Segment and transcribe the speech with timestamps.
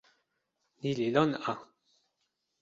[0.79, 1.53] ni li lon a.